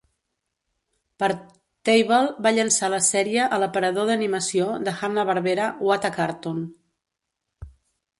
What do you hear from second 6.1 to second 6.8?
a Cartoon!